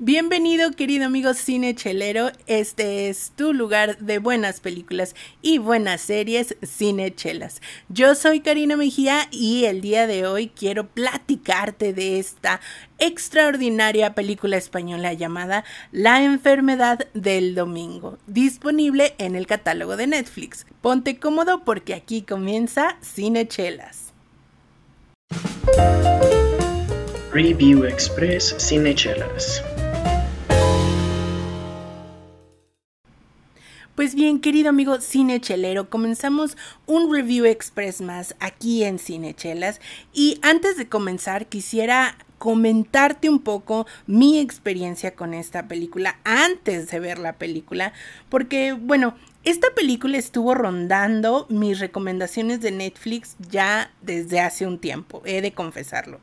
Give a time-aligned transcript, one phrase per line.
[0.00, 6.56] Bienvenido querido amigo cine chelero, este es tu lugar de buenas películas y buenas series
[6.62, 7.60] cine chelas.
[7.88, 12.60] Yo soy Karina Mejía y el día de hoy quiero platicarte de esta
[13.00, 20.64] extraordinaria película española llamada La enfermedad del domingo, disponible en el catálogo de Netflix.
[20.80, 24.12] Ponte cómodo porque aquí comienza Cine Chelas.
[27.32, 29.62] Review Express Cinechelas.
[34.18, 39.80] Bien, querido amigo cinechelero, comenzamos un review express más aquí en Cinechelas
[40.12, 46.98] y antes de comenzar quisiera comentarte un poco mi experiencia con esta película antes de
[46.98, 47.92] ver la película,
[48.28, 55.22] porque bueno, esta película estuvo rondando mis recomendaciones de Netflix ya desde hace un tiempo,
[55.26, 56.18] he de confesarlo.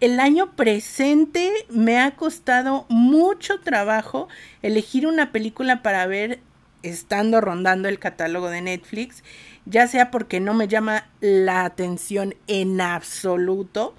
[0.00, 4.28] El año presente me ha costado mucho trabajo
[4.60, 6.40] elegir una película para ver
[6.88, 9.24] estando rondando el catálogo de Netflix,
[9.66, 13.94] ya sea porque no me llama la atención en absoluto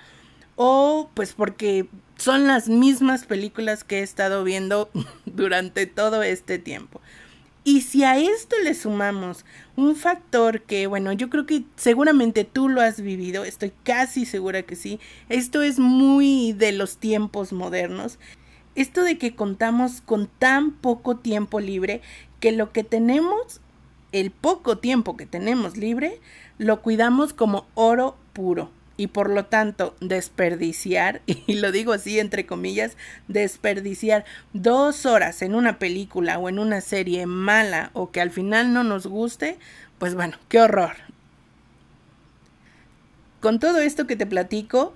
[0.55, 4.89] o pues porque son las mismas películas que he estado viendo
[5.25, 7.01] durante todo este tiempo.
[7.67, 9.43] Y si a esto le sumamos
[9.75, 14.61] un factor que, bueno, yo creo que seguramente tú lo has vivido, estoy casi segura
[14.61, 18.19] que sí, esto es muy de los tiempos modernos,
[18.75, 22.01] esto de que contamos con tan poco tiempo libre
[22.39, 23.61] que lo que tenemos,
[24.11, 26.19] el poco tiempo que tenemos libre,
[26.57, 32.45] lo cuidamos como oro puro y por lo tanto desperdiciar, y lo digo así entre
[32.45, 32.97] comillas,
[33.27, 38.73] desperdiciar dos horas en una película o en una serie mala o que al final
[38.73, 39.57] no nos guste,
[39.97, 40.95] pues bueno, qué horror.
[43.41, 44.93] Con todo esto que te platico,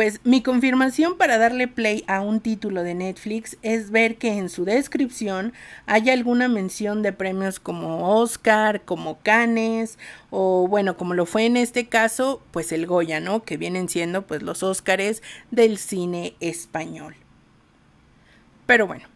[0.00, 4.48] pues mi confirmación para darle play a un título de Netflix es ver que en
[4.48, 5.52] su descripción
[5.84, 9.98] hay alguna mención de premios como Oscar, como Cannes
[10.30, 13.42] o bueno, como lo fue en este caso, pues el Goya, ¿no?
[13.42, 17.14] Que vienen siendo pues los Óscares del cine español.
[18.64, 19.06] Pero bueno,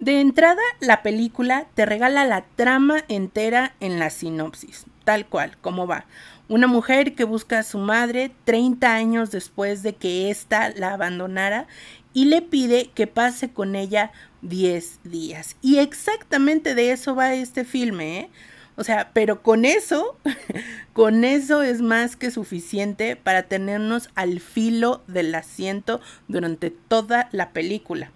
[0.00, 5.86] de entrada la película te regala la trama entera en la sinopsis, tal cual, como
[5.86, 6.06] va
[6.48, 11.66] una mujer que busca a su madre 30 años después de que ésta la abandonara
[12.12, 14.12] y le pide que pase con ella
[14.42, 15.56] 10 días.
[15.62, 18.30] Y exactamente de eso va este filme, ¿eh?
[18.76, 20.18] O sea, pero con eso,
[20.92, 27.52] con eso es más que suficiente para tenernos al filo del asiento durante toda la
[27.52, 28.10] película.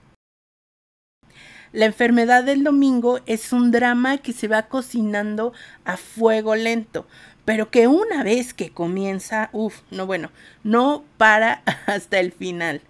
[1.72, 5.52] La enfermedad del domingo es un drama que se va cocinando
[5.84, 7.06] a fuego lento,
[7.48, 10.30] pero que una vez que comienza, uff, no bueno,
[10.64, 12.82] no para hasta el final.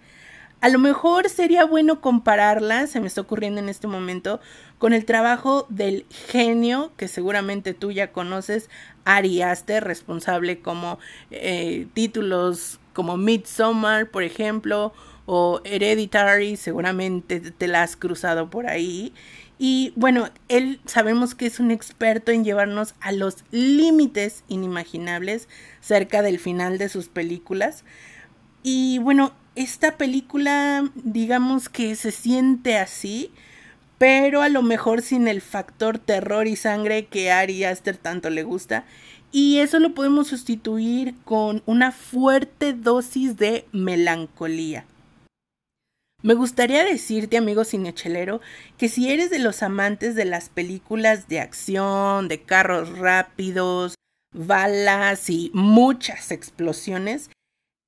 [0.59, 4.41] A lo mejor sería bueno compararla, se me está ocurriendo en este momento,
[4.77, 8.69] con el trabajo del genio que seguramente tú ya conoces,
[9.05, 10.99] Ari Aster, responsable como
[11.31, 14.91] eh, títulos como Midsommar, por ejemplo,
[15.25, 19.13] o Hereditary, seguramente te la has cruzado por ahí.
[19.61, 25.49] Y bueno, él sabemos que es un experto en llevarnos a los límites inimaginables
[25.81, 27.83] cerca del final de sus películas.
[28.63, 33.31] Y bueno, esta película digamos que se siente así,
[33.97, 38.43] pero a lo mejor sin el factor terror y sangre que Ari Aster tanto le
[38.43, 38.85] gusta.
[39.33, 44.85] Y eso lo podemos sustituir con una fuerte dosis de melancolía.
[46.21, 48.41] Me gustaría decirte, amigo cinechelero,
[48.77, 53.95] que si eres de los amantes de las películas de acción, de carros rápidos,
[54.33, 57.29] balas y muchas explosiones,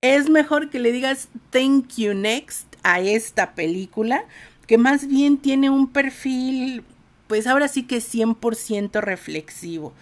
[0.02, 4.24] es mejor que le digas thank you next a esta película,
[4.66, 6.86] que más bien tiene un perfil,
[7.28, 9.94] pues ahora sí que 100% reflexivo.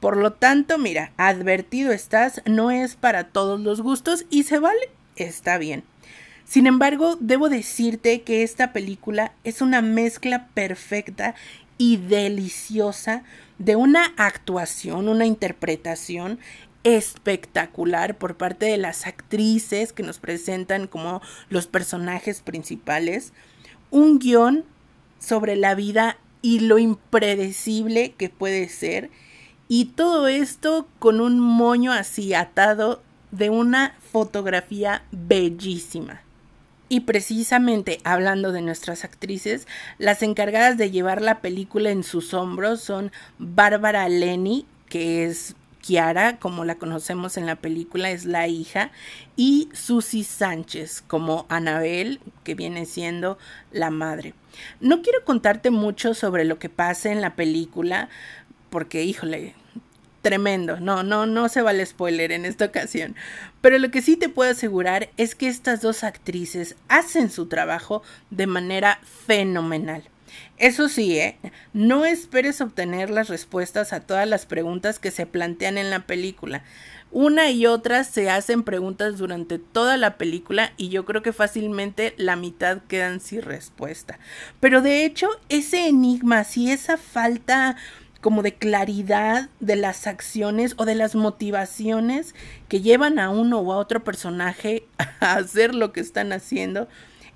[0.00, 4.90] Por lo tanto, mira, advertido estás, no es para todos los gustos y se vale,
[5.14, 5.84] está bien.
[6.48, 11.34] Sin embargo, debo decirte que esta película es una mezcla perfecta
[11.76, 13.22] y deliciosa
[13.58, 16.38] de una actuación, una interpretación
[16.84, 23.34] espectacular por parte de las actrices que nos presentan como los personajes principales,
[23.90, 24.64] un guion
[25.18, 29.10] sobre la vida y lo impredecible que puede ser,
[29.68, 33.02] y todo esto con un moño así atado
[33.32, 36.22] de una fotografía bellísima.
[36.88, 39.66] Y precisamente hablando de nuestras actrices,
[39.98, 46.38] las encargadas de llevar la película en sus hombros son Bárbara Lenny, que es Kiara,
[46.38, 48.90] como la conocemos en la película, es la hija,
[49.36, 53.38] y Susie Sánchez, como Anabel, que viene siendo
[53.70, 54.34] la madre.
[54.80, 58.08] No quiero contarte mucho sobre lo que pasa en la película,
[58.70, 59.54] porque, híjole,
[60.22, 60.80] tremendo.
[60.80, 63.16] No, no, no se vale spoiler en esta ocasión.
[63.60, 68.02] Pero lo que sí te puedo asegurar es que estas dos actrices hacen su trabajo
[68.30, 70.04] de manera fenomenal.
[70.58, 71.38] Eso sí, ¿eh?
[71.72, 76.64] no esperes obtener las respuestas a todas las preguntas que se plantean en la película.
[77.10, 82.12] Una y otra se hacen preguntas durante toda la película y yo creo que fácilmente
[82.18, 84.18] la mitad quedan sin respuesta.
[84.60, 87.76] Pero de hecho, ese enigma, si esa falta
[88.20, 92.34] como de claridad de las acciones o de las motivaciones
[92.68, 94.86] que llevan a uno o a otro personaje
[95.20, 96.88] a hacer lo que están haciendo.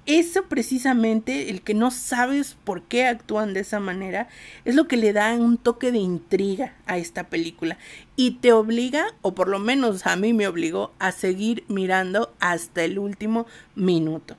[0.05, 4.29] Eso precisamente, el que no sabes por qué actúan de esa manera,
[4.65, 7.79] es lo que le da un toque de intriga a esta película
[8.17, 12.83] y te obliga, o por lo menos a mí me obligó, a seguir mirando hasta
[12.83, 13.47] el último
[13.77, 14.37] minuto.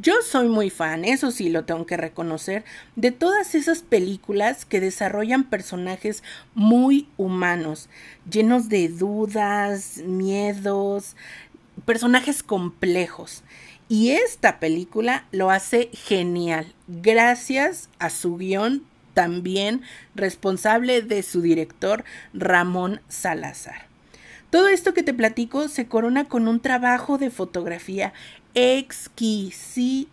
[0.00, 2.64] Yo soy muy fan, eso sí lo tengo que reconocer,
[2.96, 6.22] de todas esas películas que desarrollan personajes
[6.54, 7.90] muy humanos,
[8.30, 11.16] llenos de dudas, miedos,
[11.84, 13.42] personajes complejos.
[13.90, 19.82] Y esta película lo hace genial, gracias a su guion también
[20.14, 23.90] responsable de su director Ramón Salazar.
[24.50, 28.12] Todo esto que te platico se corona con un trabajo de fotografía
[28.54, 30.08] exquisito,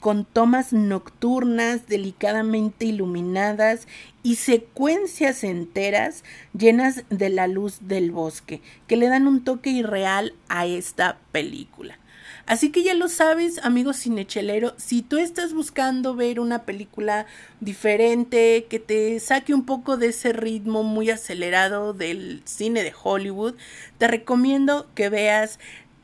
[0.00, 3.86] con tomas nocturnas delicadamente iluminadas
[4.22, 6.24] y secuencias enteras
[6.56, 11.98] llenas de la luz del bosque, que le dan un toque irreal a esta película.
[12.46, 17.26] Así que ya lo sabes, amigo cinechelero, si tú estás buscando ver una película
[17.60, 23.54] diferente, que te saque un poco de ese ritmo muy acelerado del cine de Hollywood,
[23.98, 25.60] te recomiendo que veas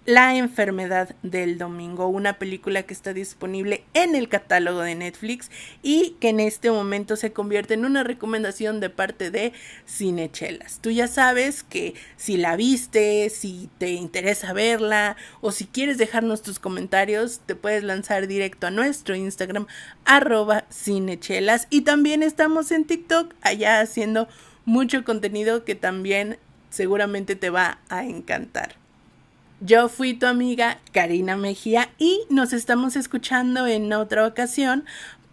[0.08, 5.50] la enfermedad del domingo, una película que está disponible en el catálogo de Netflix
[5.82, 9.52] y que en este momento se convierte en una recomendación de parte de
[9.86, 10.78] Cinechelas.
[10.80, 16.40] Tú ya sabes que si la viste, si te interesa verla o si quieres dejarnos
[16.40, 19.66] tus comentarios, te puedes lanzar directo a nuestro Instagram
[20.06, 24.26] arroba cinechelas y también estamos en TikTok allá haciendo
[24.64, 26.38] mucho contenido que también
[26.70, 28.77] seguramente te va a encantar.
[29.60, 34.84] Yo fui tu amiga Karina Mejía y nos estamos escuchando en otra ocasión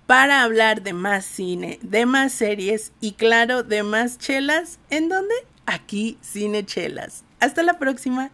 [0.07, 4.79] para hablar de más cine, de más series y claro, de más chelas.
[4.89, 5.35] ¿En dónde?
[5.67, 7.23] Aquí Cine Chelas.
[7.39, 8.31] Hasta la próxima.